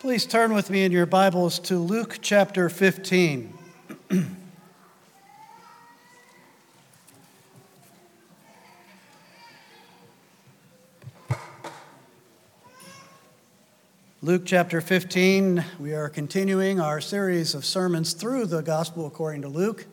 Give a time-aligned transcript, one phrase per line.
[0.00, 3.52] Please turn with me in your Bibles to Luke chapter 15.
[14.22, 19.48] Luke chapter 15, we are continuing our series of sermons through the Gospel according to
[19.48, 19.86] Luke.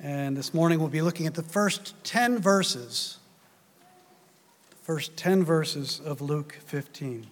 [0.00, 3.18] And this morning we'll be looking at the first 10 verses,
[4.70, 7.28] the first 10 verses of Luke 15.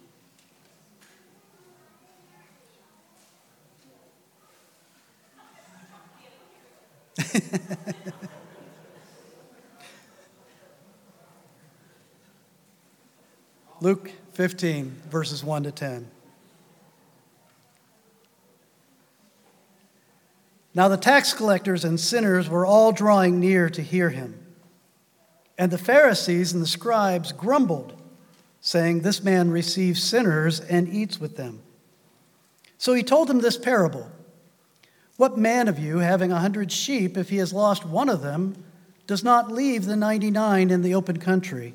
[13.83, 16.11] Luke 15, verses 1 to 10.
[20.75, 24.39] Now the tax collectors and sinners were all drawing near to hear him.
[25.59, 27.95] And the Pharisees and the scribes grumbled,
[28.63, 31.61] saying, This man receives sinners and eats with them.
[32.79, 34.11] So he told them this parable
[35.19, 38.57] What man of you, having a hundred sheep, if he has lost one of them,
[39.07, 41.75] does not leave the 99 in the open country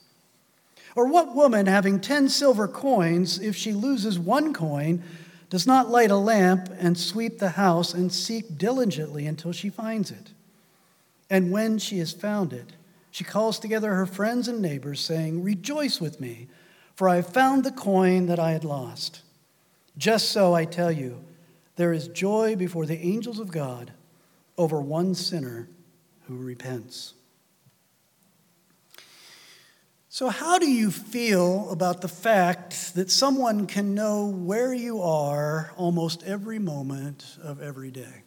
[0.95, 5.03] Or what woman, having 10 silver coins, if she loses one coin,
[5.49, 10.11] does not light a lamp and sweep the house and seek diligently until she finds
[10.11, 10.31] it?
[11.29, 12.73] And when she has found it,
[13.09, 16.47] she calls together her friends and neighbors, saying, Rejoice with me,
[16.95, 19.21] for I have found the coin that I had lost.
[19.97, 21.23] Just so I tell you,
[21.75, 23.91] there is joy before the angels of God
[24.57, 25.67] over one sinner
[26.27, 27.13] who repents.
[30.13, 35.71] So, how do you feel about the fact that someone can know where you are
[35.77, 38.23] almost every moment of every day?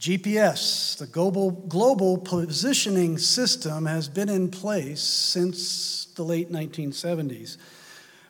[0.00, 7.58] GPS, the global, global positioning system, has been in place since the late 1970s.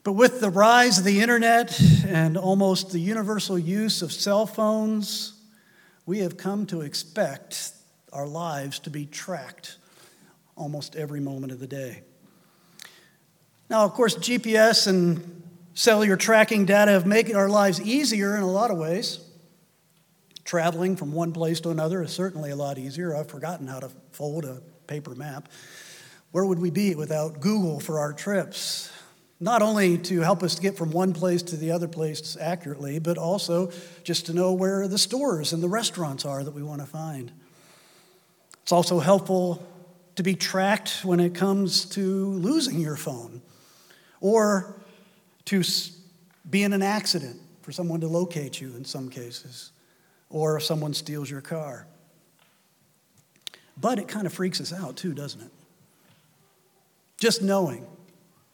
[0.05, 5.33] But with the rise of the internet and almost the universal use of cell phones,
[6.05, 7.73] we have come to expect
[8.13, 9.79] our lives to be tracked
[10.59, 12.03] almost every moment of the day.
[13.71, 15.43] Now, of course, GPS and
[15.75, 19.21] cellular tracking data have made our lives easier in a lot of ways.
[20.45, 23.15] Traveling from one place to another is certainly a lot easier.
[23.15, 25.49] I've forgotten how to fold a paper map.
[26.33, 28.91] Where would we be without Google for our trips?
[29.41, 33.19] Not only to help us get from one place to the other place accurately, but
[33.19, 33.71] also
[34.03, 37.31] just to know where the stores and the restaurants are that we want to find.
[38.63, 39.65] It's also helpful
[40.19, 43.41] to be tracked when it comes to losing your phone
[44.21, 44.75] or
[45.45, 45.63] to
[46.51, 49.71] be in an accident for someone to locate you in some cases
[50.29, 51.87] or if someone steals your car.
[53.81, 55.53] But it kind of freaks us out too, doesn't it?
[57.21, 57.87] Just knowing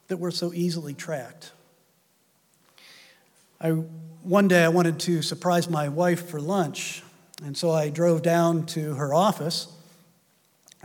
[0.07, 1.51] that we're so easily tracked.
[3.59, 7.01] I, one day I wanted to surprise my wife for lunch,
[7.43, 9.74] and so I drove down to her office.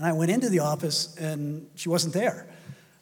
[0.01, 2.47] And I went into the office, and she wasn't there.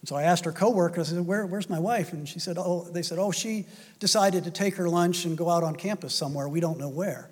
[0.02, 2.12] So I asked her coworker, I said, Where, Where's my wife?
[2.12, 3.66] And she said, Oh, they said, Oh, she
[4.00, 6.48] decided to take her lunch and go out on campus somewhere.
[6.48, 7.30] We don't know where.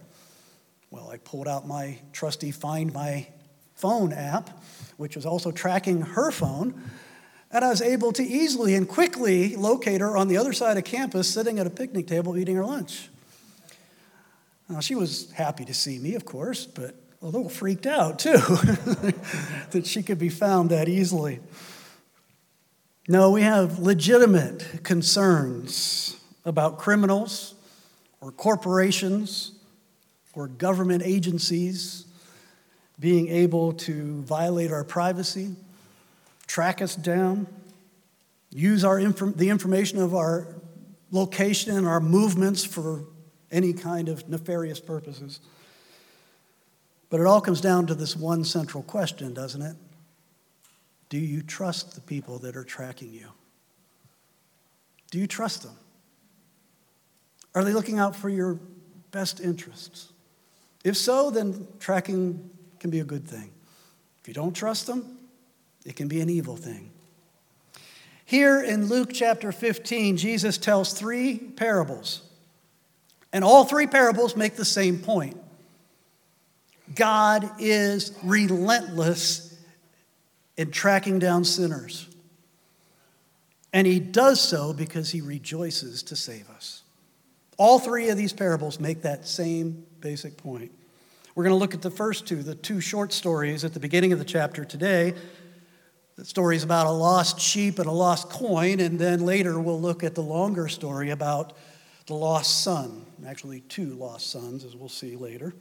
[0.93, 3.27] Well, I pulled out my trusty Find My
[3.75, 4.51] Phone app,
[4.99, 6.81] which was also tracking her phone,
[7.51, 10.85] and I was able to easily and quickly locate her on the other side of
[10.85, 13.09] campus sitting at a picnic table eating her lunch.
[14.69, 18.33] Now, she was happy to see me, of course, but a little freaked out too
[19.71, 21.41] that she could be found that easily.
[23.09, 27.55] No, we have legitimate concerns about criminals
[28.21, 29.53] or corporations
[30.35, 32.07] or government agencies
[32.99, 35.55] being able to violate our privacy,
[36.47, 37.47] track us down,
[38.51, 40.47] use our the information of our
[41.11, 43.05] location and our movements for
[43.51, 45.41] any kind of nefarious purposes.
[47.09, 49.77] But it all comes down to this one central question, doesn't it?
[51.09, 53.29] Do you trust the people that are tracking you?
[55.11, 55.77] Do you trust them?
[57.55, 58.59] Are they looking out for your
[59.13, 60.13] best interests?
[60.85, 62.51] If so, then tracking
[62.81, 63.51] can be a good thing.
[64.21, 65.19] If you don't trust them,
[65.85, 66.91] it can be an evil thing.
[68.25, 72.23] Here in Luke chapter 15, Jesus tells three parables.
[73.33, 75.37] And all three parables make the same point
[76.97, 79.57] God is relentless
[80.57, 82.09] in tracking down sinners.
[83.73, 86.83] And he does so because he rejoices to save us.
[87.59, 90.73] All three of these parables make that same basic point.
[91.35, 94.13] We're going to look at the first two, the two short stories at the beginning
[94.13, 95.15] of the chapter today.
[96.17, 100.03] The stories about a lost sheep and a lost coin, and then later we'll look
[100.03, 101.53] at the longer story about
[102.07, 103.05] the lost son.
[103.27, 105.53] Actually, two lost sons, as we'll see later.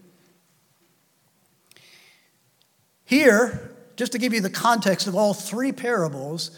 [3.06, 6.52] Here, just to give you the context of all three parables,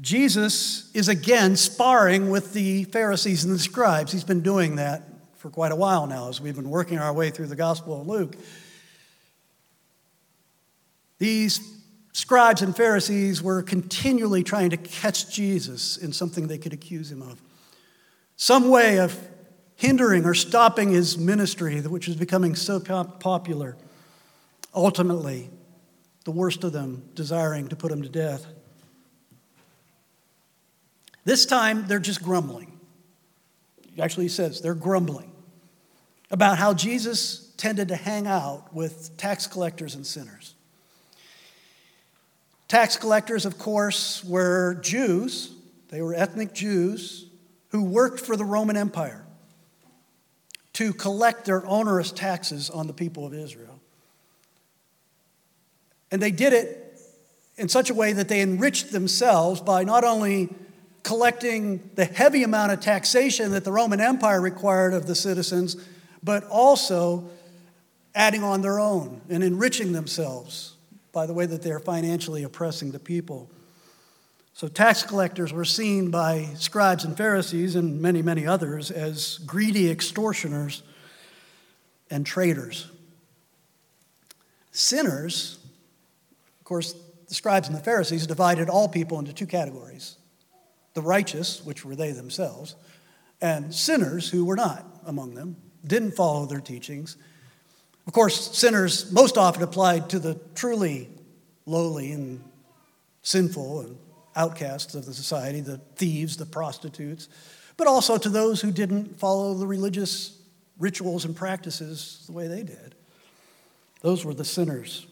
[0.00, 4.10] Jesus is again sparring with the Pharisees and the scribes.
[4.10, 5.02] He's been doing that
[5.36, 8.06] for quite a while now as we've been working our way through the Gospel of
[8.06, 8.34] Luke.
[11.18, 11.60] These
[12.12, 17.22] scribes and Pharisees were continually trying to catch Jesus in something they could accuse him
[17.22, 17.40] of.
[18.36, 19.16] Some way of
[19.76, 23.76] hindering or stopping his ministry, which was becoming so popular.
[24.74, 25.50] Ultimately,
[26.24, 28.46] the worst of them desiring to put him to death.
[31.24, 32.78] This time, they're just grumbling.
[33.98, 35.30] Actually, he says they're grumbling
[36.30, 40.54] about how Jesus tended to hang out with tax collectors and sinners.
[42.68, 45.52] Tax collectors, of course, were Jews,
[45.88, 47.26] they were ethnic Jews
[47.68, 49.24] who worked for the Roman Empire
[50.74, 53.73] to collect their onerous taxes on the people of Israel.
[56.10, 56.80] And they did it
[57.56, 60.48] in such a way that they enriched themselves by not only
[61.02, 65.76] collecting the heavy amount of taxation that the Roman Empire required of the citizens,
[66.22, 67.28] but also
[68.14, 70.74] adding on their own and enriching themselves
[71.12, 73.50] by the way that they're financially oppressing the people.
[74.54, 79.90] So, tax collectors were seen by scribes and Pharisees and many, many others as greedy
[79.90, 80.82] extortioners
[82.08, 82.88] and traitors.
[84.70, 85.58] Sinners,
[86.64, 86.94] of course,
[87.28, 90.16] the scribes and the Pharisees divided all people into two categories
[90.94, 92.74] the righteous, which were they themselves,
[93.42, 95.56] and sinners who were not among them,
[95.86, 97.18] didn't follow their teachings.
[98.06, 101.10] Of course, sinners most often applied to the truly
[101.66, 102.42] lowly and
[103.20, 103.98] sinful and
[104.34, 107.28] outcasts of the society, the thieves, the prostitutes,
[107.76, 110.40] but also to those who didn't follow the religious
[110.78, 112.94] rituals and practices the way they did.
[114.00, 115.06] Those were the sinners.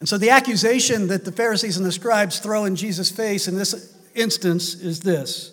[0.00, 3.56] And so the accusation that the Pharisees and the scribes throw in Jesus' face in
[3.56, 5.52] this instance is this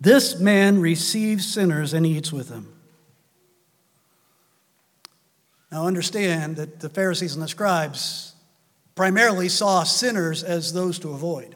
[0.00, 2.72] this man receives sinners and eats with them.
[5.70, 8.34] Now, understand that the Pharisees and the scribes
[8.96, 11.54] primarily saw sinners as those to avoid.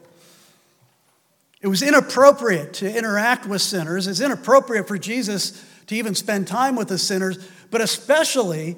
[1.61, 4.07] It was inappropriate to interact with sinners.
[4.07, 7.37] It's inappropriate for Jesus to even spend time with the sinners,
[7.69, 8.77] but especially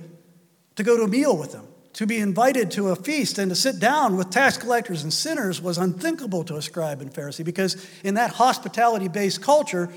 [0.76, 1.68] to go to a meal with them.
[2.00, 5.62] To be invited to a feast and to sit down with tax collectors and sinners
[5.62, 9.92] was unthinkable to a scribe and Pharisee because, in that hospitality based culture,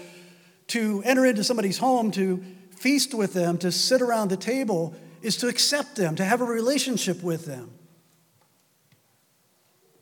[0.67, 2.43] to enter into somebody's home, to
[2.77, 6.45] feast with them, to sit around the table, is to accept them, to have a
[6.45, 7.71] relationship with them.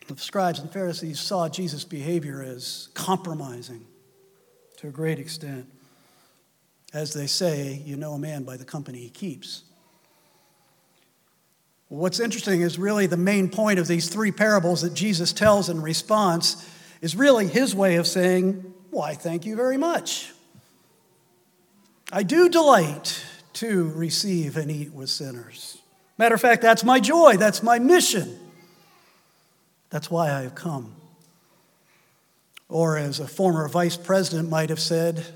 [0.09, 3.85] The scribes and Pharisees saw Jesus' behavior as compromising
[4.79, 5.67] to a great extent.
[6.95, 9.65] As they say, you know a man by the company he keeps.
[11.91, 15.83] What's interesting is really the main point of these three parables that Jesus tells in
[15.83, 16.65] response
[17.01, 20.33] is really his way of saying, Why, thank you very much.
[22.13, 25.79] I do delight to receive and eat with sinners.
[26.17, 28.39] Matter of fact, that's my joy, that's my mission.
[29.91, 30.95] That's why I have come.
[32.69, 35.27] Or, as a former vice president might have said,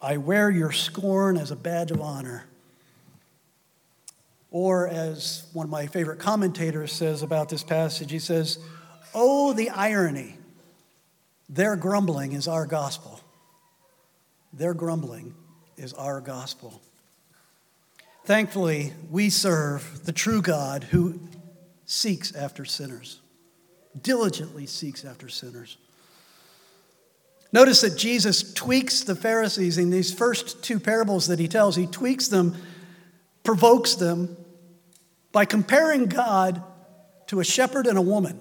[0.00, 2.46] I wear your scorn as a badge of honor.
[4.50, 8.58] Or, as one of my favorite commentators says about this passage, he says,
[9.14, 10.36] Oh, the irony.
[11.48, 13.20] Their grumbling is our gospel.
[14.52, 15.34] Their grumbling
[15.76, 16.80] is our gospel.
[18.24, 21.20] Thankfully, we serve the true God who
[21.86, 23.20] seeks after sinners,
[24.00, 25.76] diligently seeks after sinners.
[27.52, 31.74] Notice that Jesus tweaks the Pharisees in these first two parables that he tells.
[31.74, 32.56] He tweaks them,
[33.42, 34.36] provokes them
[35.32, 36.62] by comparing God
[37.28, 38.38] to a shepherd and a woman.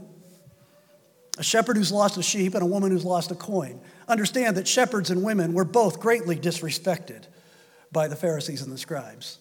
[1.38, 3.80] A shepherd who's lost a sheep and a woman who's lost a coin.
[4.08, 7.24] Understand that shepherds and women were both greatly disrespected
[7.92, 9.40] by the Pharisees and the scribes.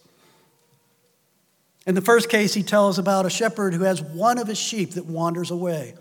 [1.86, 4.92] In the first case, he tells about a shepherd who has one of his sheep
[4.92, 5.94] that wanders away.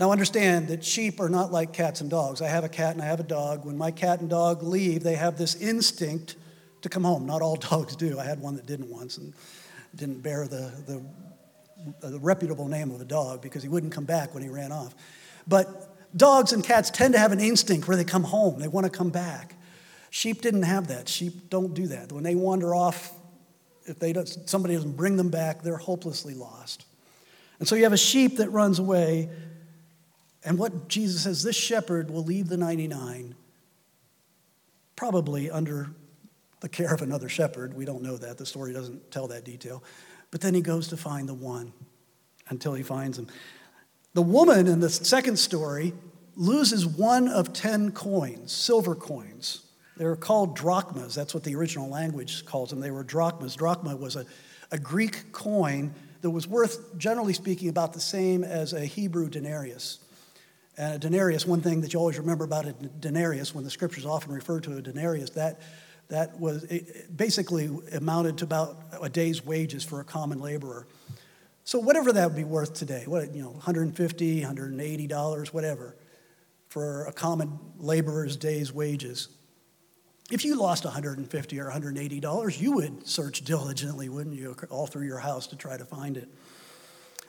[0.00, 2.42] Now, understand that sheep are not like cats and dogs.
[2.42, 3.64] I have a cat and I have a dog.
[3.64, 6.36] When my cat and dog leave, they have this instinct
[6.82, 7.26] to come home.
[7.26, 8.18] Not all dogs do.
[8.18, 9.32] I had one that didn't once and
[9.94, 10.72] didn't bear the,
[12.00, 14.72] the, the reputable name of a dog because he wouldn't come back when he ran
[14.72, 14.94] off.
[15.46, 18.84] But dogs and cats tend to have an instinct where they come home, they want
[18.84, 19.54] to come back.
[20.10, 21.08] Sheep didn't have that.
[21.08, 22.12] Sheep don't do that.
[22.12, 23.12] When they wander off,
[23.84, 26.86] if they don't, somebody doesn't bring them back, they're hopelessly lost.
[27.58, 29.28] And so you have a sheep that runs away
[30.44, 33.34] and what Jesus says, this shepherd will leave the 99,
[34.96, 35.90] probably under
[36.60, 37.74] the care of another shepherd.
[37.74, 38.38] We don't know that.
[38.38, 39.82] The story doesn't tell that detail.
[40.30, 41.72] But then he goes to find the one
[42.48, 43.28] until he finds him.
[44.14, 45.92] The woman in the second story
[46.34, 49.62] loses one of 10 coins, silver coins.
[49.96, 51.14] They were called drachmas.
[51.14, 52.80] That's what the original language calls them.
[52.80, 53.56] They were drachmas.
[53.56, 54.24] Drachma was a,
[54.70, 59.98] a Greek coin that was worth, generally speaking, about the same as a Hebrew denarius.
[60.76, 64.06] And a denarius, one thing that you always remember about a denarius, when the scriptures
[64.06, 65.60] often refer to a denarius, that,
[66.08, 66.64] that was
[67.14, 70.86] basically amounted to about a day's wages for a common laborer.
[71.64, 75.96] So whatever that would be worth today, what, you know, 150, 180 dollars, whatever,
[76.68, 79.28] for a common laborer's day's wages.
[80.30, 85.06] If you lost 150 or 180 dollars, you would search diligently, wouldn't you, all through
[85.06, 86.28] your house to try to find it.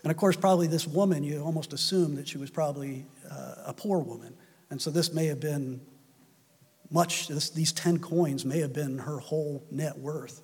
[0.03, 3.73] And of course, probably this woman, you almost assume that she was probably uh, a
[3.73, 4.33] poor woman.
[4.69, 5.81] And so this may have been
[6.91, 10.41] much, this, these 10 coins may have been her whole net worth.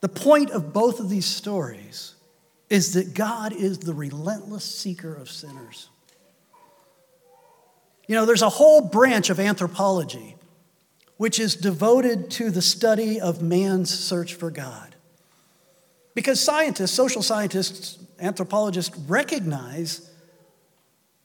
[0.00, 2.14] The point of both of these stories
[2.68, 5.88] is that God is the relentless seeker of sinners.
[8.06, 10.36] You know, there's a whole branch of anthropology
[11.16, 14.94] which is devoted to the study of man's search for God.
[16.14, 20.10] Because scientists, social scientists, anthropologists recognize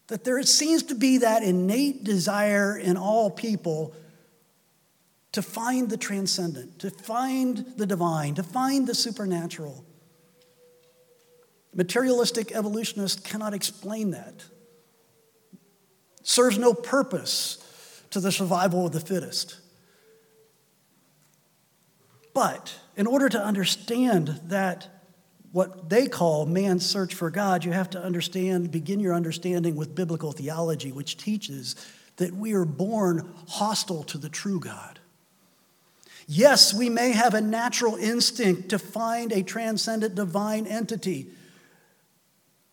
[0.09, 3.93] that there seems to be that innate desire in all people
[5.31, 9.85] to find the transcendent, to find the divine, to find the supernatural.
[11.75, 14.43] Materialistic evolutionists cannot explain that.
[16.19, 17.63] It serves no purpose
[18.09, 19.59] to the survival of the fittest.
[22.33, 24.98] But in order to understand that,
[25.51, 29.95] what they call man's search for God, you have to understand, begin your understanding with
[29.95, 31.75] biblical theology, which teaches
[32.17, 34.99] that we are born hostile to the true God.
[36.27, 41.29] Yes, we may have a natural instinct to find a transcendent divine entity,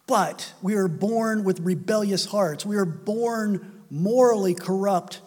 [0.06, 2.66] but we are born with rebellious hearts.
[2.66, 5.22] We are born morally corrupt,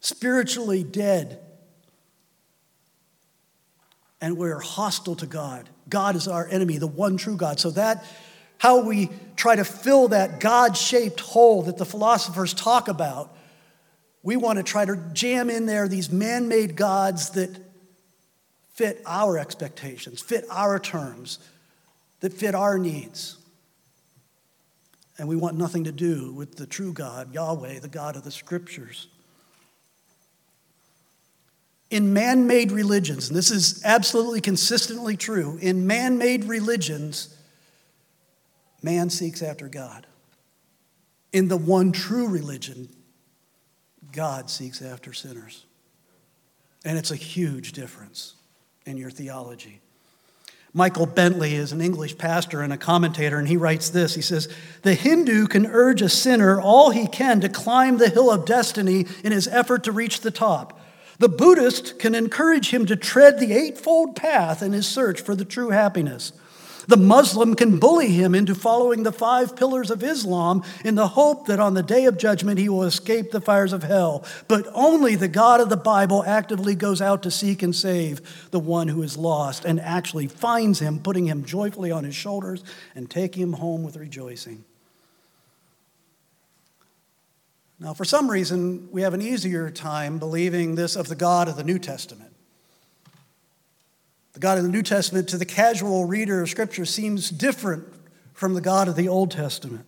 [0.00, 1.40] spiritually dead,
[4.20, 5.68] and we're hostile to God.
[5.88, 7.60] God is our enemy, the one true God.
[7.60, 8.04] So that
[8.58, 13.36] how we try to fill that God-shaped hole that the philosophers talk about,
[14.22, 17.50] we want to try to jam in there these man-made gods that
[18.72, 21.38] fit our expectations, fit our terms,
[22.20, 23.36] that fit our needs.
[25.18, 28.30] And we want nothing to do with the true God, Yahweh, the God of the
[28.30, 29.08] scriptures
[31.94, 37.36] in man made religions, and this is absolutely consistently true, in man made religions,
[38.82, 40.04] man seeks after God.
[41.32, 42.88] In the one true religion,
[44.10, 45.66] God seeks after sinners.
[46.84, 48.34] And it's a huge difference
[48.84, 49.80] in your theology.
[50.72, 54.16] Michael Bentley is an English pastor and a commentator, and he writes this.
[54.16, 58.32] He says, The Hindu can urge a sinner all he can to climb the hill
[58.32, 60.80] of destiny in his effort to reach the top.
[61.18, 65.44] The Buddhist can encourage him to tread the eightfold path in his search for the
[65.44, 66.32] true happiness.
[66.86, 71.46] The Muslim can bully him into following the five pillars of Islam in the hope
[71.46, 74.24] that on the day of judgment he will escape the fires of hell.
[74.48, 78.60] But only the God of the Bible actively goes out to seek and save the
[78.60, 82.62] one who is lost and actually finds him, putting him joyfully on his shoulders
[82.94, 84.64] and taking him home with rejoicing.
[87.84, 91.56] Now, for some reason, we have an easier time believing this of the God of
[91.56, 92.32] the New Testament.
[94.32, 97.84] The God of the New Testament to the casual reader of Scripture seems different
[98.32, 99.84] from the God of the Old Testament.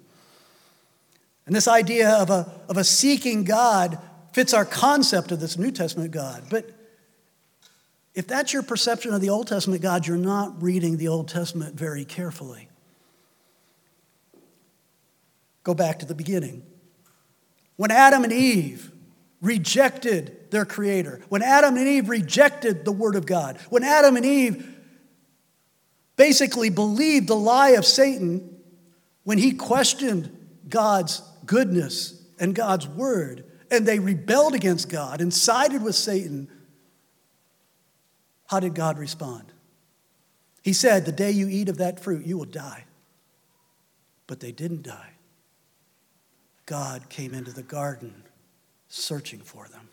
[1.47, 3.99] And this idea of a, of a seeking God
[4.35, 6.45] fits our concept of this New Testament God.
[6.51, 6.71] But
[8.15, 11.77] if that's your perception of the Old Testament God, you're not reading the Old Testament
[11.77, 12.69] very carefully.
[15.65, 16.63] Go back to the beginning.
[17.77, 18.91] When Adam and Eve
[19.41, 24.25] rejected their Creator, when Adam and Eve rejected the Word of God, when Adam and
[24.25, 24.77] Eve
[26.17, 28.57] basically believed the lie of Satan
[29.25, 30.31] when he questioned
[30.69, 36.49] God's goodness and God's word, and they rebelled against God and sided with Satan,
[38.47, 39.53] how did God respond?
[40.63, 42.85] He said, The day you eat of that fruit, you will die.
[44.27, 45.16] But they didn't die.
[46.67, 48.25] God came into the garden
[48.89, 49.89] searching for them.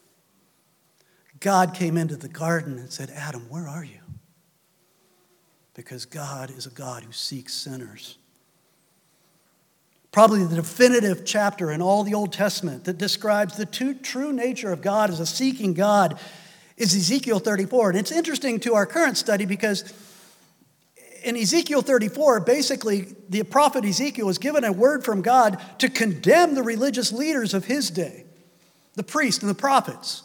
[1.40, 4.00] God came into the garden and said, Adam, where are you?
[5.74, 8.18] Because God is a God who seeks sinners.
[10.12, 14.82] Probably the definitive chapter in all the Old Testament that describes the true nature of
[14.82, 16.20] God as a seeking God
[16.78, 17.90] is Ezekiel 34.
[17.90, 19.92] And it's interesting to our current study because
[21.24, 26.54] in Ezekiel 34, basically, the prophet Ezekiel was given a word from God to condemn
[26.54, 28.26] the religious leaders of his day,
[28.96, 30.24] the priests and the prophets,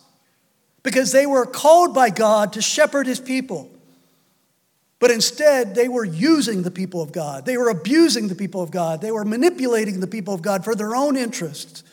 [0.83, 3.71] because they were called by God to shepherd his people.
[4.99, 7.47] But instead, they were using the people of God.
[7.47, 9.01] They were abusing the people of God.
[9.01, 11.85] They were manipulating the people of God for their own interests.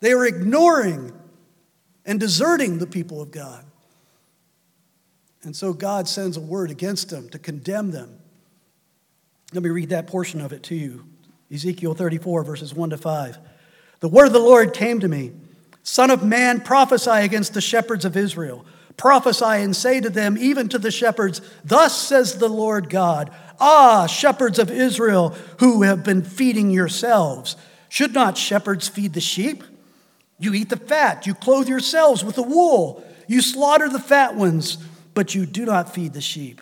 [0.00, 1.12] They were ignoring
[2.06, 3.64] and deserting the people of God.
[5.42, 8.18] And so God sends a word against them to condemn them.
[9.52, 11.04] Let me read that portion of it to you
[11.52, 13.38] Ezekiel 34, verses 1 to 5.
[14.00, 15.32] The word of the Lord came to me
[15.82, 18.64] Son of man, prophesy against the shepherds of Israel.
[18.98, 24.06] Prophesy and say to them, even to the shepherds, Thus says the Lord God Ah,
[24.06, 27.56] shepherds of Israel who have been feeding yourselves.
[27.88, 29.64] Should not shepherds feed the sheep?
[30.38, 34.76] You eat the fat, you clothe yourselves with the wool, you slaughter the fat ones,
[35.14, 36.60] but you do not feed the sheep.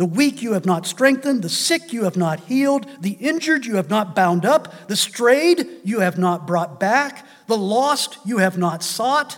[0.00, 3.76] The weak you have not strengthened, the sick you have not healed, the injured you
[3.76, 8.56] have not bound up, the strayed you have not brought back, the lost you have
[8.56, 9.36] not sought,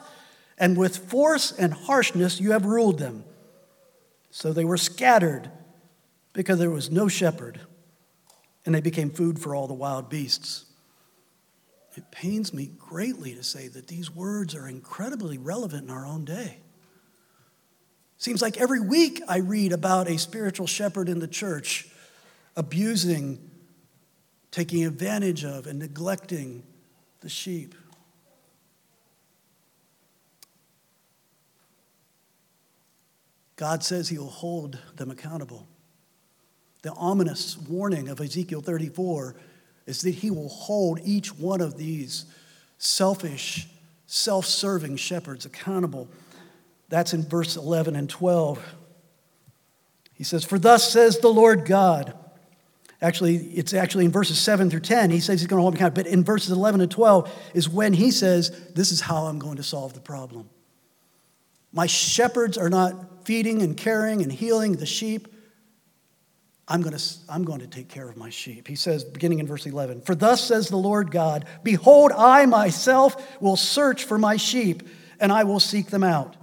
[0.56, 3.24] and with force and harshness you have ruled them.
[4.30, 5.50] So they were scattered
[6.32, 7.58] because there was no shepherd,
[8.64, 10.66] and they became food for all the wild beasts.
[11.96, 16.24] It pains me greatly to say that these words are incredibly relevant in our own
[16.24, 16.58] day.
[18.22, 21.88] Seems like every week I read about a spiritual shepherd in the church
[22.54, 23.50] abusing,
[24.52, 26.62] taking advantage of, and neglecting
[27.18, 27.74] the sheep.
[33.56, 35.66] God says he will hold them accountable.
[36.82, 39.34] The ominous warning of Ezekiel 34
[39.86, 42.26] is that he will hold each one of these
[42.78, 43.66] selfish,
[44.06, 46.06] self serving shepherds accountable
[46.92, 48.62] that's in verse 11 and 12.
[50.12, 52.12] He says, For thus says the Lord God.
[53.00, 55.10] Actually, it's actually in verses 7 through 10.
[55.10, 56.02] He says he's going to hold me accountable.
[56.02, 59.56] But in verses 11 and 12 is when he says, This is how I'm going
[59.56, 60.50] to solve the problem.
[61.72, 65.28] My shepherds are not feeding and caring and healing the sheep.
[66.68, 68.68] I'm going, to, I'm going to take care of my sheep.
[68.68, 73.40] He says, beginning in verse 11, For thus says the Lord God, Behold, I myself
[73.40, 74.82] will search for my sheep,
[75.18, 76.36] and I will seek them out.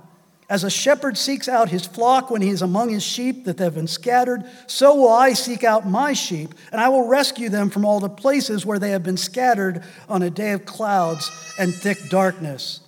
[0.50, 3.76] As a shepherd seeks out his flock when he is among his sheep that have
[3.76, 7.86] been scattered, so will I seek out my sheep, and I will rescue them from
[7.86, 12.10] all the places where they have been scattered on a day of clouds and thick
[12.10, 12.82] darkness.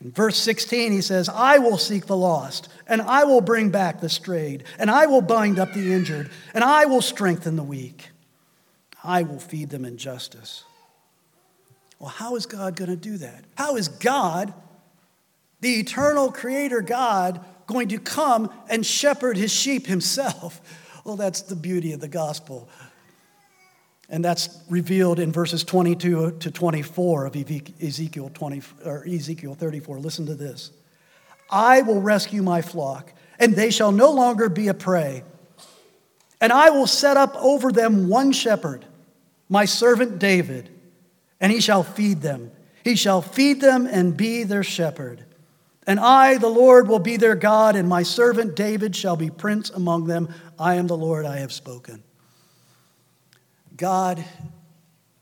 [0.00, 4.00] In verse 16, he says, I will seek the lost, and I will bring back
[4.00, 8.10] the strayed, and I will bind up the injured, and I will strengthen the weak.
[9.02, 10.62] I will feed them in justice.
[11.98, 13.44] Well, how is God going to do that?
[13.56, 14.54] How is God
[15.60, 20.60] the eternal creator God going to come and shepherd his sheep himself.
[21.04, 22.68] Well, that's the beauty of the gospel.
[24.10, 30.00] And that's revealed in verses 22 to 24 of Ezekiel 20 or Ezekiel 34.
[30.00, 30.70] Listen to this.
[31.50, 35.22] I will rescue my flock, and they shall no longer be a prey.
[36.42, 38.84] And I will set up over them one shepherd,
[39.48, 40.68] my servant David,
[41.40, 42.50] and he shall feed them.
[42.84, 45.24] He shall feed them and be their shepherd.
[45.88, 49.70] And I, the Lord, will be their God, and my servant David shall be prince
[49.70, 50.28] among them.
[50.58, 52.04] I am the Lord, I have spoken.
[53.74, 54.22] God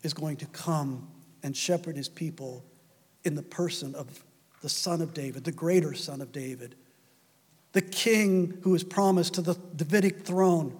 [0.02, 1.06] is going to come
[1.44, 2.64] and shepherd his people
[3.22, 4.24] in the person of
[4.60, 6.74] the Son of David, the greater Son of David,
[7.70, 10.76] the King who is promised to the Davidic throne,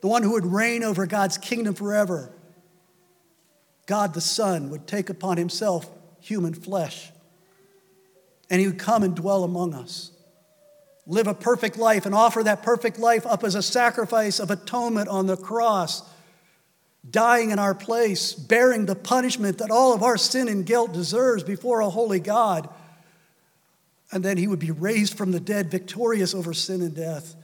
[0.00, 2.30] the one who would reign over God's kingdom forever.
[3.86, 7.10] God the Son would take upon himself human flesh
[8.50, 10.10] and he would come and dwell among us.
[11.06, 15.08] Live a perfect life and offer that perfect life up as a sacrifice of atonement
[15.08, 16.02] on the cross,
[17.08, 21.42] dying in our place, bearing the punishment that all of our sin and guilt deserves
[21.42, 22.68] before a holy God.
[24.10, 27.34] And then he would be raised from the dead, victorious over sin and death.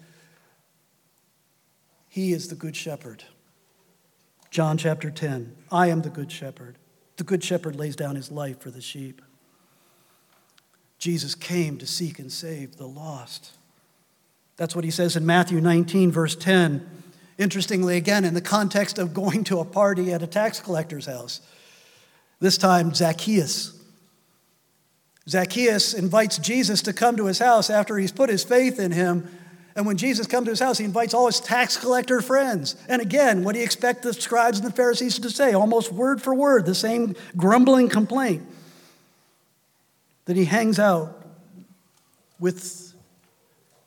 [2.08, 3.24] He is the Good Shepherd.
[4.50, 6.76] John chapter 10 I am the good shepherd.
[7.16, 9.22] The good shepherd lays down his life for the sheep.
[11.00, 13.52] Jesus came to seek and save the lost.
[14.58, 16.86] That's what he says in Matthew 19, verse 10.
[17.38, 21.40] Interestingly, again, in the context of going to a party at a tax collector's house,
[22.38, 23.82] this time Zacchaeus.
[25.26, 29.26] Zacchaeus invites Jesus to come to his house after he's put his faith in him.
[29.74, 32.76] And when Jesus comes to his house, he invites all his tax collector friends.
[32.88, 35.54] And again, what do you expect the scribes and the Pharisees to say?
[35.54, 38.46] Almost word for word, the same grumbling complaint
[40.30, 41.26] that he hangs out
[42.38, 42.94] with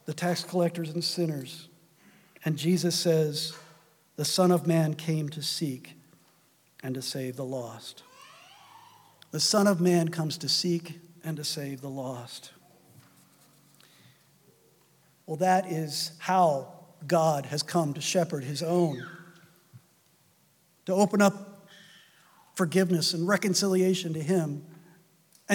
[0.04, 1.70] the tax collectors and sinners.
[2.44, 3.58] And Jesus says,
[4.18, 5.94] The Son of Man came to seek
[6.84, 8.04] and to save the lost.
[9.32, 12.52] The Son of Man comes to seek and to save the lost.
[15.26, 16.74] Well, that is how
[17.08, 19.02] God has come to shepherd his own,
[20.88, 21.70] to open up
[22.56, 24.66] forgiveness and reconciliation to him,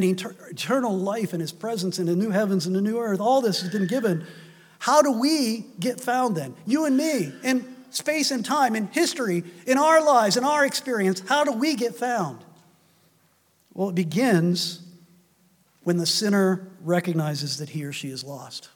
[0.04, 3.20] and eternal life in his presence in the new heavens and the new earth.
[3.20, 4.26] All this has been given.
[4.78, 6.54] How do we get found then?
[6.66, 11.22] You and me, in space and time, in history, in our lives, in our experience,
[11.28, 12.44] how do we get found?
[13.74, 14.82] Well, it begins
[15.82, 18.68] when the sinner recognizes that he or she is lost.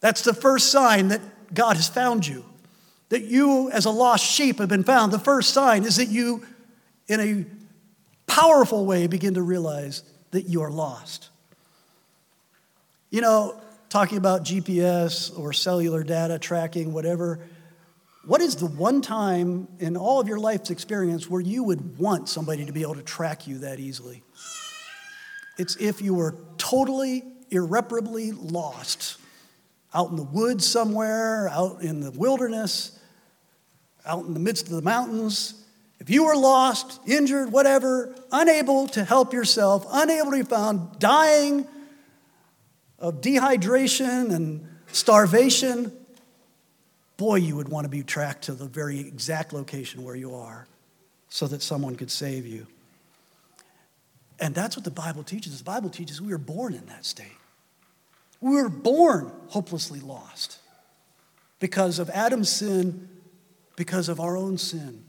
[0.00, 1.20] That's the first sign that
[1.54, 2.44] God has found you.
[3.10, 5.12] That you, as a lost sheep, have been found.
[5.12, 6.44] The first sign is that you,
[7.08, 7.61] in a
[8.32, 11.28] powerful way, begin to realize that you are lost.
[13.10, 17.40] You know, talking about GPS or cellular data tracking, whatever,
[18.24, 22.26] what is the one time in all of your life's experience where you would want
[22.26, 24.22] somebody to be able to track you that easily?
[25.58, 29.18] It's if you were totally, irreparably lost
[29.92, 32.98] out in the woods somewhere, out in the wilderness,
[34.06, 35.61] out in the midst of the mountains.
[36.02, 41.64] If you were lost, injured, whatever, unable to help yourself, unable to be found, dying
[42.98, 45.92] of dehydration and starvation,
[47.16, 50.66] boy, you would want to be tracked to the very exact location where you are
[51.28, 52.66] so that someone could save you.
[54.40, 55.56] And that's what the Bible teaches.
[55.56, 57.38] The Bible teaches we were born in that state.
[58.40, 60.58] We were born hopelessly lost
[61.60, 63.08] because of Adam's sin,
[63.76, 65.04] because of our own sin.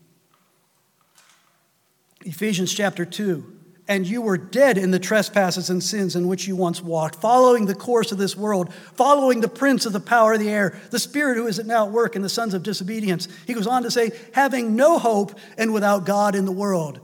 [2.25, 3.53] Ephesians chapter 2
[3.87, 7.65] and you were dead in the trespasses and sins in which you once walked, following
[7.65, 10.99] the course of this world, following the prince of the power of the air, the
[10.99, 13.27] spirit who is at now at work in the sons of disobedience.
[13.45, 16.99] He goes on to say, having no hope and without God in the world.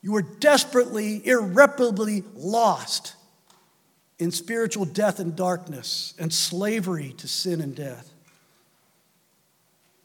[0.00, 3.14] You were desperately, irreparably lost
[4.18, 8.11] in spiritual death and darkness and slavery to sin and death.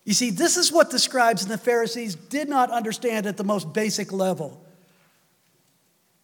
[0.08, 3.44] You see, this is what the scribes and the Pharisees did not understand at the
[3.44, 4.66] most basic level.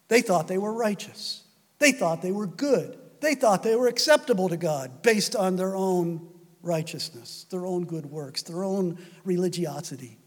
[0.08, 1.44] They thought they were righteous.
[1.80, 2.98] They thought they were good.
[3.20, 6.26] They thought they were acceptable to God based on their own
[6.62, 10.18] righteousness, their own good works, their own religiosity.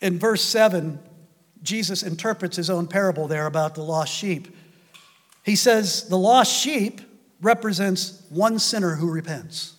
[0.00, 1.00] In verse 7,
[1.64, 4.56] Jesus interprets his own parable there about the lost sheep.
[5.42, 7.00] He says, The lost sheep
[7.40, 9.74] represents one sinner who repents,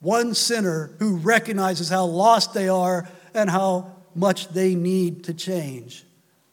[0.00, 6.04] one sinner who recognizes how lost they are and how much they need to change,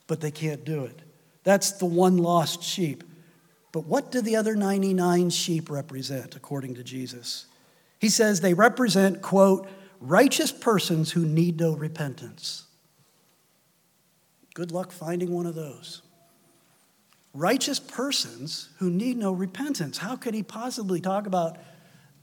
[0.07, 1.01] but they can't do it.
[1.43, 3.03] That's the one lost sheep.
[3.71, 7.45] But what do the other 99 sheep represent, according to Jesus?
[7.99, 9.67] He says they represent, quote,
[9.99, 12.65] righteous persons who need no repentance.
[14.53, 16.01] Good luck finding one of those.
[17.33, 19.97] Righteous persons who need no repentance.
[19.97, 21.57] How could he possibly talk about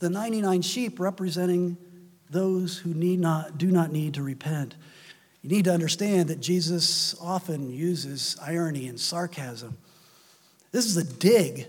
[0.02, 1.76] the 99 sheep representing
[2.28, 4.74] those who need not, do not need to repent?
[5.42, 9.78] You need to understand that Jesus often uses irony and sarcasm.
[10.72, 11.68] This is a dig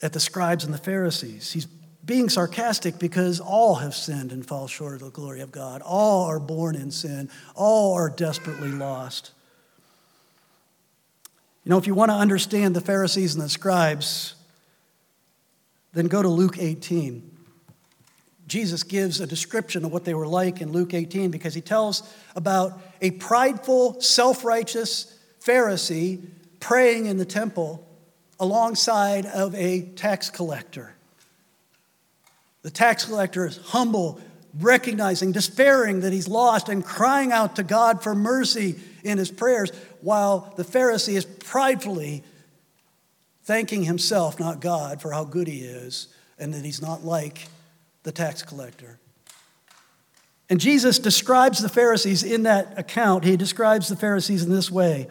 [0.00, 1.50] at the scribes and the Pharisees.
[1.50, 1.66] He's
[2.04, 5.82] being sarcastic because all have sinned and fall short of the glory of God.
[5.82, 7.30] All are born in sin.
[7.56, 9.32] All are desperately lost.
[11.64, 14.36] You know, if you want to understand the Pharisees and the scribes,
[15.98, 17.28] then go to Luke 18.
[18.46, 22.02] Jesus gives a description of what they were like in Luke 18 because he tells
[22.34, 26.24] about a prideful, self righteous Pharisee
[26.60, 27.86] praying in the temple
[28.40, 30.94] alongside of a tax collector.
[32.62, 34.20] The tax collector is humble,
[34.58, 39.70] recognizing, despairing that he's lost, and crying out to God for mercy in his prayers,
[40.00, 42.24] while the Pharisee is pridefully
[43.48, 46.08] thanking himself, not God, for how good he is
[46.38, 47.48] and that he's not like
[48.02, 48.98] the tax collector.
[50.50, 53.24] And Jesus describes the Pharisees in that account.
[53.24, 55.08] He describes the Pharisees in this way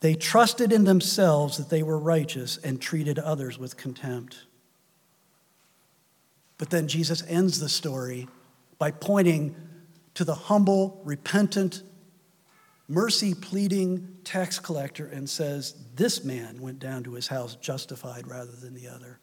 [0.00, 4.46] They trusted in themselves that they were righteous and treated others with contempt.
[6.56, 8.26] But then Jesus ends the story
[8.78, 9.54] by pointing
[10.14, 11.82] to the humble, repentant,
[12.90, 18.50] mercy pleading tax collector and says, This man went down to his house justified rather
[18.50, 19.20] than the other.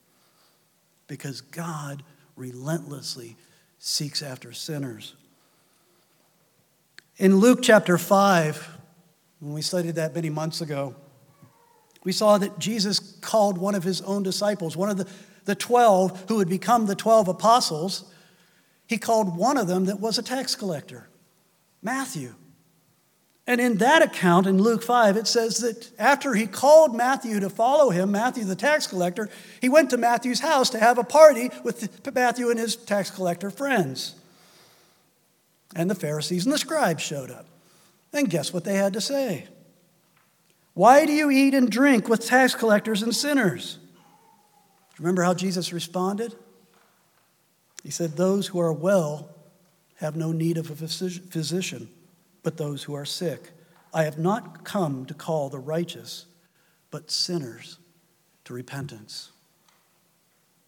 [1.08, 2.02] Because God
[2.38, 3.36] relentlessly
[3.78, 5.16] seeks after sinners.
[7.18, 8.78] In Luke chapter 5,
[9.42, 10.96] when we studied that many months ago,
[12.06, 15.08] we saw that Jesus called one of his own disciples, one of the,
[15.44, 18.06] the 12 who would become the 12 apostles.
[18.88, 21.10] He called one of them that was a tax collector,
[21.82, 22.34] Matthew.
[23.50, 27.50] And in that account in Luke 5, it says that after he called Matthew to
[27.50, 29.30] follow him, Matthew the tax collector,
[29.62, 33.50] he went to Matthew's house to have a party with Matthew and his tax collector
[33.50, 34.16] friends.
[35.78, 37.46] And the Pharisees and the scribes showed up.
[38.12, 39.48] And guess what they had to say?
[40.74, 43.80] Why do you eat and drink with tax collectors and sinners?
[45.00, 46.36] Remember how Jesus responded?
[47.82, 49.30] He said, Those who are well
[49.96, 51.90] have no need of a physician
[52.44, 53.52] but those who are sick.
[53.94, 56.26] I have not come to call the righteous,
[56.92, 57.78] but sinners
[58.46, 59.32] to repentance.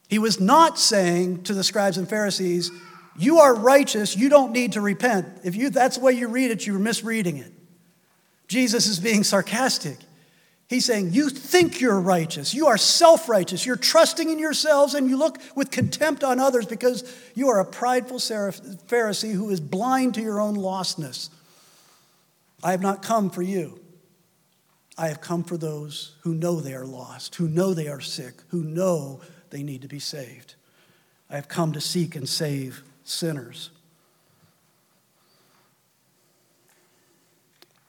[0.08, 2.72] He was not saying to the scribes and Pharisees,
[3.18, 5.28] You are righteous, you don't need to repent.
[5.44, 7.52] If you, that's the way you read it, you're misreading it.
[8.48, 9.98] Jesus is being sarcastic.
[10.68, 12.54] He's saying, You think you're righteous.
[12.54, 13.66] You are self righteous.
[13.66, 17.04] You're trusting in yourselves and you look with contempt on others because
[17.36, 21.30] you are a prideful Pharisee who is blind to your own lostness.
[22.64, 23.80] I have not come for you.
[24.98, 28.42] I have come for those who know they are lost, who know they are sick,
[28.50, 30.56] who know they need to be saved.
[31.30, 33.70] I have come to seek and save sinners.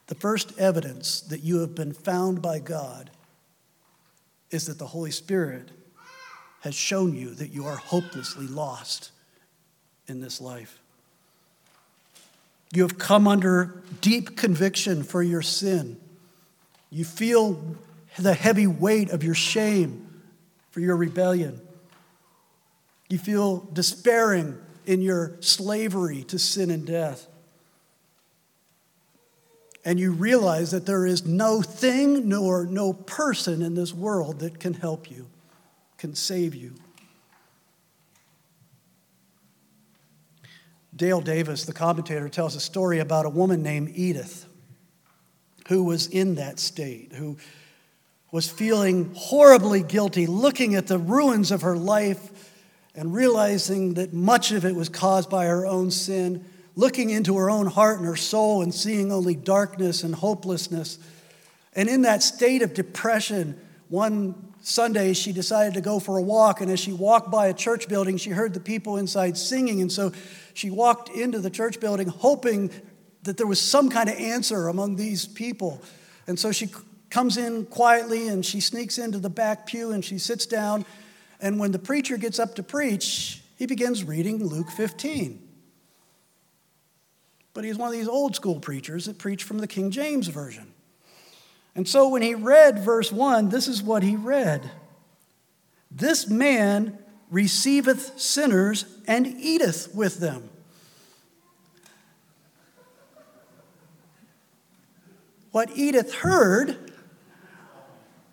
[0.07, 3.11] The first evidence that you have been found by God
[4.51, 5.71] is that the Holy Spirit
[6.61, 9.11] has shown you that you are hopelessly lost
[10.07, 10.81] in this life.
[12.73, 15.99] You have come under deep conviction for your sin.
[16.91, 17.77] You feel
[18.19, 20.23] the heavy weight of your shame
[20.71, 21.61] for your rebellion.
[23.09, 24.57] You feel despairing
[24.87, 27.27] in your slavery to sin and death.
[29.85, 34.61] And you realize that there is no thing nor no person in this world that
[34.61, 35.27] can help you,
[35.97, 36.75] can save you.
[40.95, 44.47] Dale Davis, the commentator, tells a story about a woman named Edith
[45.69, 47.37] who was in that state, who
[48.33, 52.55] was feeling horribly guilty, looking at the ruins of her life
[52.95, 57.49] and realizing that much of it was caused by her own sin, looking into her
[57.51, 60.99] own heart and her soul and seeing only darkness and hopelessness.
[61.75, 66.61] And in that state of depression, one Sunday, she decided to go for a walk,
[66.61, 69.81] and as she walked by a church building, she heard the people inside singing.
[69.81, 70.13] And so
[70.55, 72.71] she walked into the church building hoping
[73.23, 75.83] that there was some kind of answer among these people.
[76.27, 76.69] And so she
[77.09, 80.85] comes in quietly and she sneaks into the back pew and she sits down.
[81.41, 85.47] And when the preacher gets up to preach, he begins reading Luke 15.
[87.53, 90.73] But he's one of these old school preachers that preach from the King James Version.
[91.75, 94.71] And so when he read verse 1, this is what he read
[95.91, 96.99] This man
[97.31, 100.51] receiveth sinners and eateth with them.
[105.53, 106.93] What Edith heard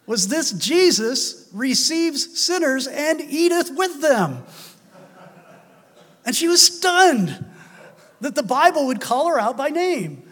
[0.05, 4.43] was this Jesus receives sinners and eateth with them.
[6.25, 7.45] And she was stunned
[8.21, 10.26] that the Bible would call her out by name.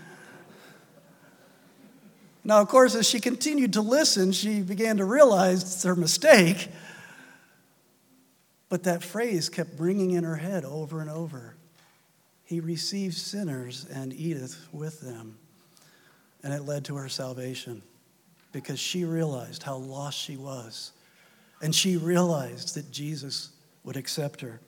[2.47, 6.69] Now, of course, as she continued to listen, she began to realize her mistake.
[8.69, 11.55] But that phrase kept ringing in her head over and over.
[12.43, 15.39] He receives sinners and eateth with them.
[16.43, 17.81] And it led to her salvation
[18.51, 20.91] because she realized how lost she was.
[21.63, 23.49] And she realized that Jesus
[23.83, 24.59] would accept her.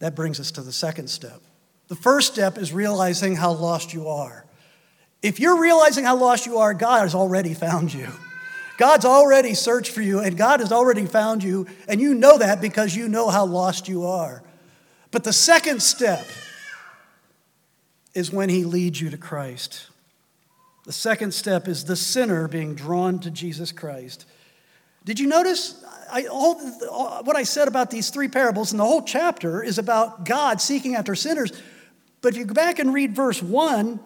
[0.00, 1.40] That brings us to the second step.
[1.88, 4.44] The first step is realizing how lost you are.
[5.26, 8.06] If you're realizing how lost you are, God has already found you.
[8.78, 12.60] God's already searched for you, and God has already found you, and you know that
[12.60, 14.44] because you know how lost you are.
[15.10, 16.24] But the second step
[18.14, 19.88] is when He leads you to Christ.
[20.84, 24.26] The second step is the sinner being drawn to Jesus Christ.
[25.04, 28.84] Did you notice I, all, all, what I said about these three parables and the
[28.84, 31.50] whole chapter is about God seeking after sinners.
[32.20, 33.98] But if you go back and read verse 1,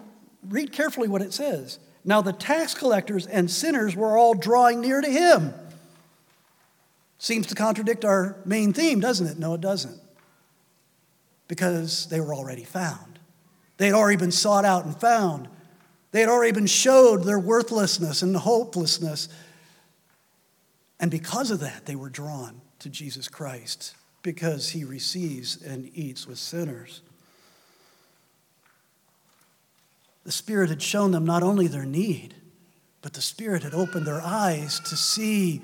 [0.49, 1.79] read carefully what it says.
[2.05, 5.55] Now the tax collectors and sinners were all drawing near to him.
[7.19, 9.39] Seems to contradict our main theme, doesn't it?
[9.39, 10.01] No, it doesn't.
[11.49, 13.19] Because they were already found.
[13.77, 15.49] They had already been sought out and found.
[16.13, 19.29] They had already been showed their worthlessness and hopelessness.
[20.99, 26.27] And because of that, they were drawn to Jesus Christ because he receives and eats
[26.27, 27.03] with sinners.
[30.25, 32.35] The Spirit had shown them not only their need,
[33.03, 35.63] but the Spirit had opened their eyes to see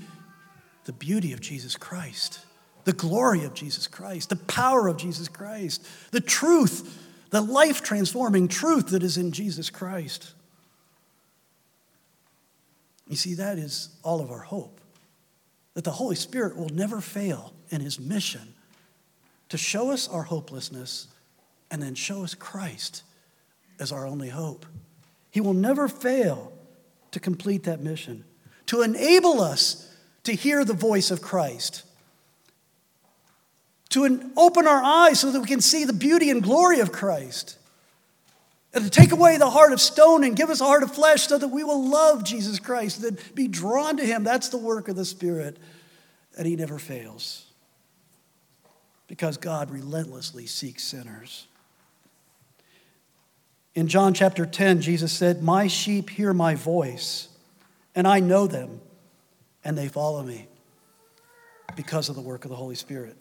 [0.84, 2.40] the beauty of Jesus Christ,
[2.84, 8.48] the glory of Jesus Christ, the power of Jesus Christ, the truth, the life transforming
[8.48, 10.32] truth that is in Jesus Christ.
[13.08, 14.80] You see, that is all of our hope
[15.74, 18.54] that the Holy Spirit will never fail in his mission
[19.50, 21.08] to show us our hopelessness
[21.70, 23.02] and then show us Christ
[23.78, 24.66] as our only hope.
[25.30, 26.52] He will never fail
[27.10, 28.24] to complete that mission,
[28.66, 31.82] to enable us to hear the voice of Christ,
[33.90, 37.58] to open our eyes so that we can see the beauty and glory of Christ,
[38.74, 41.28] and to take away the heart of stone and give us a heart of flesh
[41.28, 44.24] so that we will love Jesus Christ and be drawn to Him.
[44.24, 45.58] That's the work of the Spirit,
[46.36, 47.46] and He never fails
[49.06, 51.46] because God relentlessly seeks sinners.
[53.76, 57.28] In John chapter 10, Jesus said, My sheep hear my voice,
[57.94, 58.80] and I know them,
[59.62, 60.48] and they follow me
[61.76, 63.18] because of the work of the Holy Spirit.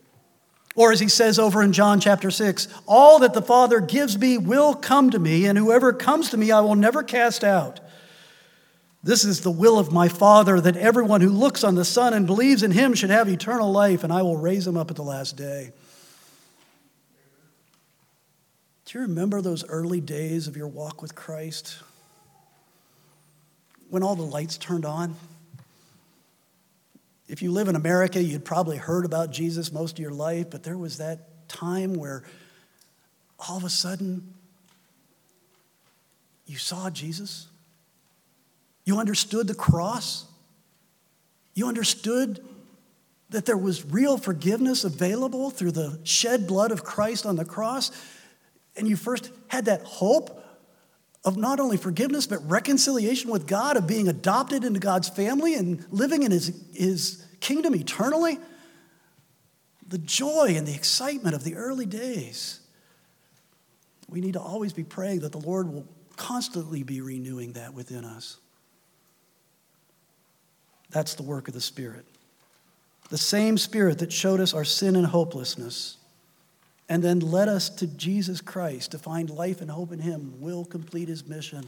[0.74, 4.38] Or as he says over in John chapter 6, all that the Father gives me
[4.38, 7.82] will come to me, and whoever comes to me I will never cast out.
[9.04, 12.26] This is the will of my Father, that everyone who looks on the Son and
[12.26, 15.04] believes in him should have eternal life, and I will raise him up at the
[15.04, 15.74] last day.
[18.86, 21.80] Do you remember those early days of your walk with Christ?
[23.90, 25.16] When all the lights turned on?
[27.28, 30.62] If you live in America, you'd probably heard about Jesus most of your life, but
[30.62, 32.24] there was that time where
[33.40, 34.36] all of a sudden
[36.46, 37.48] you saw Jesus.
[38.84, 40.26] You understood the cross.
[41.56, 42.46] You understood
[43.32, 47.90] that there was real forgiveness available through the shed blood of Christ on the cross
[48.78, 50.42] and you first had that hope
[51.24, 55.84] of not only forgiveness, but reconciliation with God, of being adopted into God's family and
[55.90, 58.38] living in his, his kingdom eternally,
[59.88, 62.60] the joy and the excitement of the early days.
[64.08, 68.06] We need to always be praying that the Lord will constantly be renewing that within
[68.06, 68.38] us.
[70.92, 72.06] That's the work of the Spirit.
[73.10, 75.98] The same Spirit that showed us our sin and hopelessness
[76.88, 80.66] and then led us to Jesus Christ to find life and hope in Him, will
[80.66, 81.68] complete His mission.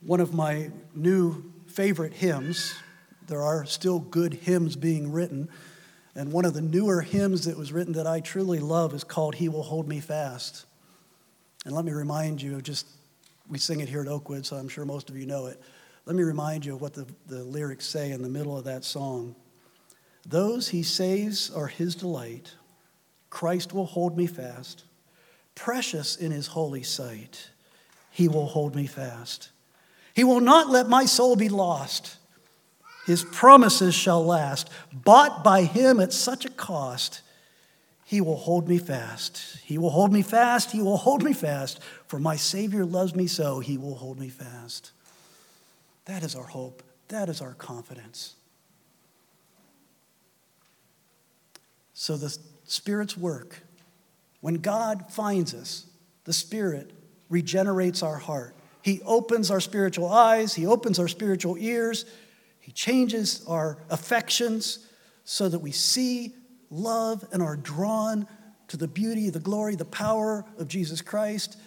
[0.00, 2.74] One of my new favorite hymns,
[3.26, 5.48] there are still good hymns being written,
[6.14, 9.34] and one of the newer hymns that was written that I truly love is called
[9.34, 10.66] He Will Hold Me Fast.
[11.64, 12.86] And let me remind you of just,
[13.48, 15.60] we sing it here at Oakwood, so I'm sure most of you know it.
[16.06, 18.84] Let me remind you of what the, the lyrics say in the middle of that
[18.84, 19.34] song.
[20.28, 22.52] Those he saves are his delight.
[23.30, 24.84] Christ will hold me fast.
[25.54, 27.50] Precious in his holy sight,
[28.10, 29.48] he will hold me fast.
[30.14, 32.16] He will not let my soul be lost.
[33.06, 34.68] His promises shall last.
[34.92, 37.22] Bought by him at such a cost,
[38.04, 39.58] he will hold me fast.
[39.64, 40.72] He will hold me fast.
[40.72, 41.80] He will hold me fast.
[42.06, 44.92] For my Savior loves me so, he will hold me fast.
[46.04, 46.82] That is our hope.
[47.08, 48.34] That is our confidence.
[52.00, 53.60] So the Spirit's work,
[54.40, 55.84] when God finds us,
[56.22, 56.92] the Spirit
[57.28, 58.54] regenerates our heart.
[58.82, 62.04] He opens our spiritual eyes, He opens our spiritual ears,
[62.60, 64.86] He changes our affections
[65.24, 66.34] so that we see,
[66.70, 68.28] love, and are drawn
[68.68, 71.58] to the beauty, the glory, the power of Jesus Christ.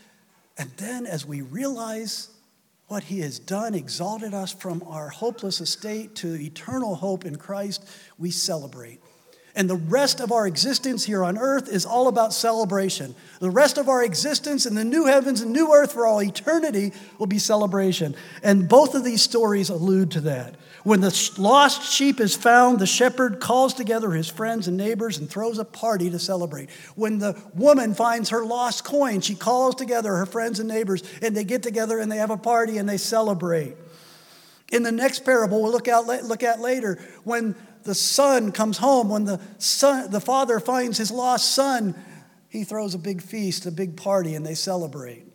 [0.58, 2.30] And then, as we realize
[2.88, 7.86] what He has done, exalted us from our hopeless estate to eternal hope in Christ,
[8.18, 9.02] we celebrate.
[9.56, 13.16] And the rest of our existence here on earth is all about celebration.
[13.40, 16.94] The rest of our existence in the new heavens and new earth for all eternity
[17.18, 18.16] will be celebration.
[18.44, 20.56] And both of these stories allude to that.
[20.84, 25.30] When the lost sheep is found, the shepherd calls together his friends and neighbors and
[25.30, 26.72] throws a party to celebrate.
[26.96, 31.36] When the woman finds her lost coin, she calls together her friends and neighbors and
[31.36, 33.76] they get together and they have a party and they celebrate.
[34.72, 39.10] In the next parable we'll look, out, look at later, when the son comes home,
[39.10, 41.96] when the, son, the father finds his lost son,
[42.50, 45.26] he throws a big feast, a big party, and they celebrate.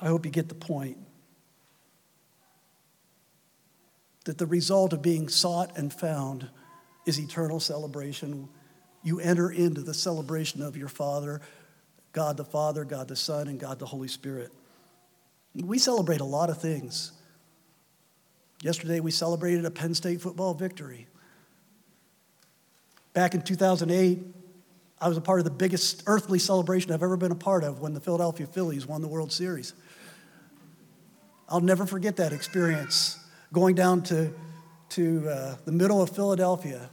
[0.00, 0.98] I hope you get the point.
[4.24, 6.48] That the result of being sought and found
[7.06, 8.48] is eternal celebration.
[9.02, 11.40] You enter into the celebration of your Father,
[12.12, 14.52] God the Father, God the Son, and God the Holy Spirit.
[15.54, 17.12] We celebrate a lot of things.
[18.64, 21.06] Yesterday, we celebrated a Penn State football victory.
[23.12, 24.18] Back in 2008,
[25.02, 27.80] I was a part of the biggest earthly celebration I've ever been a part of
[27.80, 29.74] when the Philadelphia Phillies won the World Series.
[31.46, 33.18] I'll never forget that experience
[33.52, 34.32] going down to,
[34.90, 36.88] to uh, the middle of Philadelphia.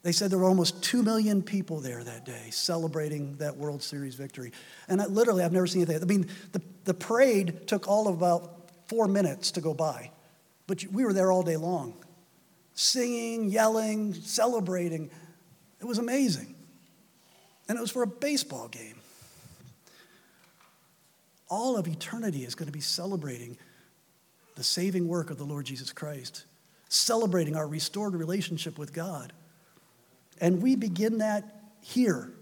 [0.00, 4.14] They said there were almost 2 million people there that day celebrating that World Series
[4.14, 4.50] victory.
[4.88, 6.02] And I, literally, I've never seen anything.
[6.02, 10.10] I mean, the, the parade took all of about four minutes to go by,
[10.72, 11.92] but we were there all day long,
[12.72, 15.10] singing, yelling, celebrating.
[15.82, 16.54] It was amazing.
[17.68, 18.94] And it was for a baseball game.
[21.50, 23.58] All of eternity is going to be celebrating
[24.56, 26.46] the saving work of the Lord Jesus Christ,
[26.88, 29.34] celebrating our restored relationship with God.
[30.40, 32.32] And we begin that here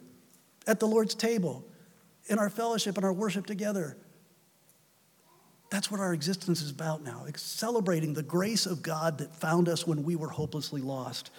[0.68, 1.64] at the Lord's table,
[2.28, 3.96] in our fellowship and our worship together.
[5.70, 9.86] That's what our existence is about now, celebrating the grace of God that found us
[9.86, 11.30] when we were hopelessly lost.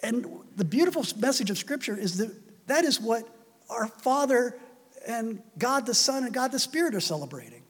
[0.00, 2.30] And the beautiful message of Scripture is that
[2.66, 3.26] that is what
[3.70, 4.58] our Father
[5.06, 7.62] and God the Son and God the Spirit are celebrating.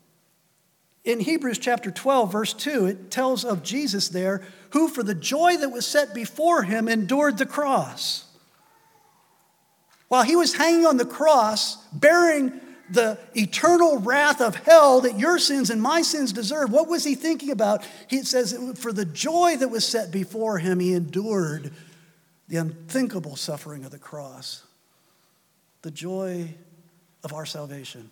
[1.05, 5.57] In Hebrews chapter 12, verse 2, it tells of Jesus there, who for the joy
[5.59, 8.25] that was set before him endured the cross.
[10.09, 12.61] While he was hanging on the cross, bearing
[12.91, 17.15] the eternal wrath of hell that your sins and my sins deserve, what was he
[17.15, 17.85] thinking about?
[18.09, 21.73] He says, For the joy that was set before him, he endured
[22.49, 24.63] the unthinkable suffering of the cross,
[25.83, 26.55] the joy
[27.23, 28.11] of our salvation.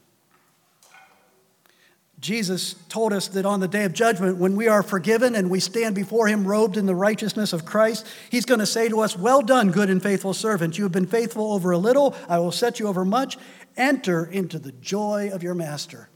[2.23, 5.59] Jesus told us that on the day of judgment, when we are forgiven and we
[5.59, 9.19] stand before Him robed in the righteousness of Christ, He's going to say to us,
[9.19, 10.79] Well done, good and faithful servant.
[10.79, 13.39] You have been faithful over a little, I will set you over much.
[13.77, 16.09] Enter into the joy of your master.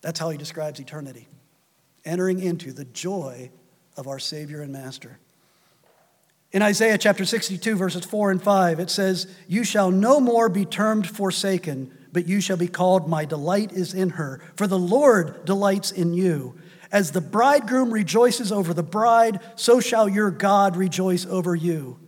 [0.00, 1.28] That's how He describes eternity
[2.04, 3.50] entering into the joy
[3.96, 5.18] of our Savior and Master.
[6.52, 10.64] In Isaiah chapter 62, verses 4 and 5, it says, You shall no more be
[10.64, 14.40] termed forsaken but you shall be called, My delight is in her.
[14.54, 16.54] For the Lord delights in you.
[16.90, 21.98] As the bridegroom rejoices over the bride, so shall your God rejoice over you.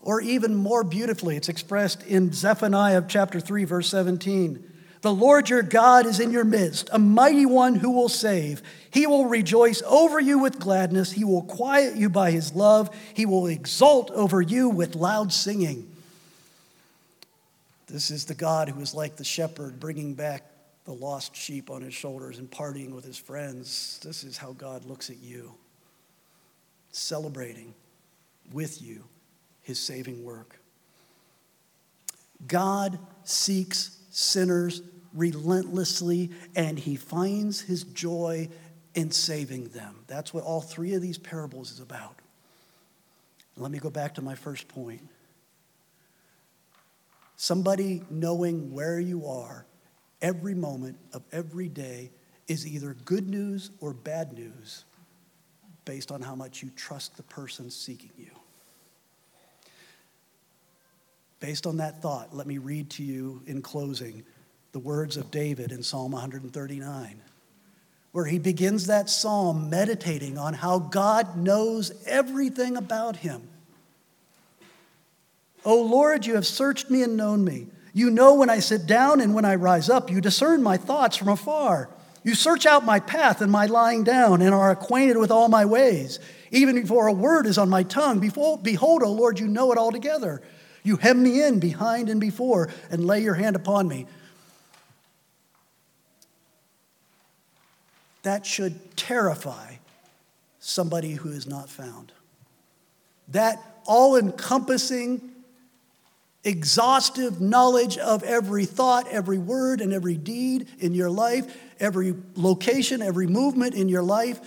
[0.00, 4.64] Or even more beautifully, it's expressed in Zephaniah chapter 3, verse 17.
[5.00, 8.62] The Lord your God is in your midst, a mighty one who will save.
[8.92, 11.10] He will rejoice over you with gladness.
[11.10, 12.96] He will quiet you by his love.
[13.12, 15.96] He will exult over you with loud singing.
[17.88, 20.44] This is the God who is like the shepherd bringing back
[20.84, 24.00] the lost sheep on his shoulders and partying with his friends.
[24.02, 25.54] This is how God looks at you,
[26.90, 27.74] celebrating
[28.52, 29.04] with you
[29.62, 30.58] his saving work.
[32.46, 34.82] God seeks sinners
[35.14, 38.48] relentlessly, and he finds his joy
[38.94, 39.96] in saving them.
[40.06, 42.16] That's what all three of these parables is about.
[43.56, 45.02] Let me go back to my first point.
[47.40, 49.64] Somebody knowing where you are
[50.20, 52.10] every moment of every day
[52.48, 54.84] is either good news or bad news
[55.84, 58.32] based on how much you trust the person seeking you.
[61.38, 64.24] Based on that thought, let me read to you in closing
[64.72, 67.22] the words of David in Psalm 139,
[68.10, 73.48] where he begins that psalm meditating on how God knows everything about him
[75.64, 77.66] O Lord, you have searched me and known me.
[77.92, 80.10] You know when I sit down and when I rise up.
[80.10, 81.90] You discern my thoughts from afar.
[82.22, 85.64] You search out my path and my lying down and are acquainted with all my
[85.64, 86.20] ways.
[86.50, 89.78] Even before a word is on my tongue, before, behold, O Lord, you know it
[89.78, 90.42] altogether.
[90.82, 94.06] You hem me in behind and before and lay your hand upon me.
[98.22, 99.76] That should terrify
[100.60, 102.12] somebody who is not found.
[103.28, 105.30] That all encompassing
[106.44, 113.02] exhaustive knowledge of every thought, every word, and every deed in your life, every location,
[113.02, 114.40] every movement in your life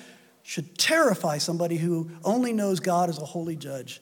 [0.44, 4.02] should terrify somebody who only knows God as a holy judge.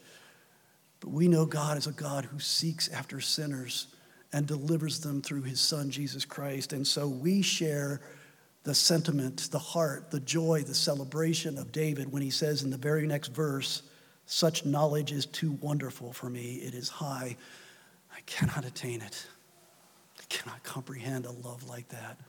[0.99, 3.87] But we know God as a God who seeks after sinners
[4.31, 6.73] and delivers them through his son, Jesus Christ.
[6.73, 8.01] And so we share
[8.63, 12.77] the sentiment, the heart, the joy, the celebration of David when he says in the
[12.77, 13.81] very next verse,
[14.25, 16.55] Such knowledge is too wonderful for me.
[16.55, 17.37] It is high.
[18.19, 19.25] I cannot attain it.
[20.19, 22.19] I cannot comprehend a love like that.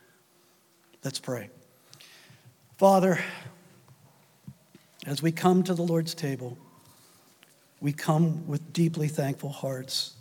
[1.02, 1.50] Let's pray.
[2.78, 3.18] Father,
[5.04, 6.56] as we come to the Lord's table,
[7.80, 10.14] we come with deeply thankful hearts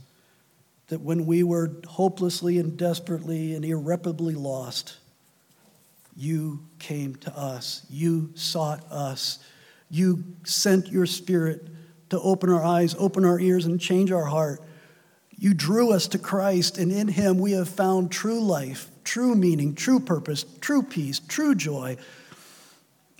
[0.87, 4.97] that when we were hopelessly and desperately and irreparably lost,
[6.17, 7.85] you came to us.
[7.91, 9.37] You sought us.
[9.91, 11.67] You sent your spirit
[12.09, 14.63] to open our eyes, open our ears, and change our heart.
[15.39, 19.73] You drew us to Christ, and in him we have found true life, true meaning,
[19.73, 21.95] true purpose, true peace, true joy.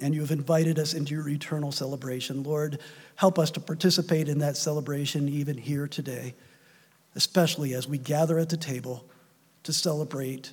[0.02, 2.44] And you have invited us into your eternal celebration.
[2.44, 2.80] Lord,
[3.16, 6.36] help us to participate in that celebration even here today,
[7.16, 9.06] especially as we gather at the table
[9.64, 10.52] to celebrate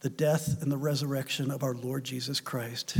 [0.00, 2.98] the death and the resurrection of our Lord Jesus Christ.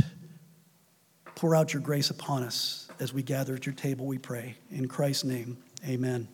[1.35, 4.55] Pour out your grace upon us as we gather at your table, we pray.
[4.71, 6.29] In Christ's name, amen.